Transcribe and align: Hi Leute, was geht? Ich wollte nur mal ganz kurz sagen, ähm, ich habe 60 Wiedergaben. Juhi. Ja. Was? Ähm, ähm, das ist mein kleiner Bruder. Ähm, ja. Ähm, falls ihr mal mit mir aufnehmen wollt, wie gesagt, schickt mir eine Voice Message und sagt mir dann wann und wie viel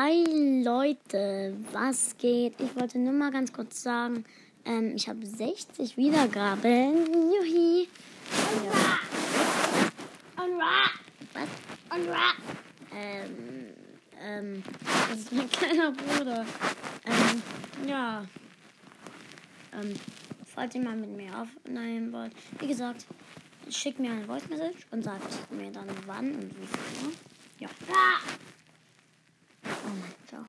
Hi 0.00 0.62
Leute, 0.62 1.56
was 1.72 2.16
geht? 2.18 2.54
Ich 2.60 2.76
wollte 2.76 3.00
nur 3.00 3.12
mal 3.12 3.32
ganz 3.32 3.52
kurz 3.52 3.82
sagen, 3.82 4.24
ähm, 4.64 4.92
ich 4.94 5.08
habe 5.08 5.26
60 5.26 5.96
Wiedergaben. 5.96 7.04
Juhi. 7.12 7.88
Ja. 8.64 8.98
Was? 11.34 11.48
Ähm, 12.94 13.74
ähm, 14.22 14.62
das 15.10 15.18
ist 15.18 15.32
mein 15.32 15.50
kleiner 15.50 15.90
Bruder. 15.90 16.46
Ähm, 17.04 17.42
ja. 17.88 18.24
Ähm, 19.72 19.94
falls 20.46 20.76
ihr 20.76 20.82
mal 20.82 20.94
mit 20.94 21.10
mir 21.10 21.32
aufnehmen 21.36 22.12
wollt, 22.12 22.32
wie 22.60 22.68
gesagt, 22.68 23.04
schickt 23.68 23.98
mir 23.98 24.12
eine 24.12 24.26
Voice 24.26 24.48
Message 24.48 24.86
und 24.92 25.02
sagt 25.02 25.50
mir 25.50 25.72
dann 25.72 25.88
wann 26.06 26.36
und 26.36 26.56
wie 26.56 26.66
viel 26.66 27.12